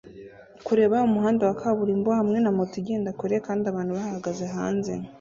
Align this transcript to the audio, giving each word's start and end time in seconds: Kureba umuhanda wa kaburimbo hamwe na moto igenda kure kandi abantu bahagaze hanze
Kureba 0.65 1.05
umuhanda 1.07 1.43
wa 1.49 1.55
kaburimbo 1.61 2.09
hamwe 2.19 2.37
na 2.41 2.51
moto 2.57 2.75
igenda 2.81 3.09
kure 3.19 3.35
kandi 3.45 3.63
abantu 3.67 3.91
bahagaze 3.97 4.45
hanze 4.55 4.91